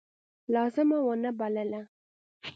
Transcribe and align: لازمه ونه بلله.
لازمه 0.53 0.97
ونه 1.07 1.31
بلله. 1.39 1.81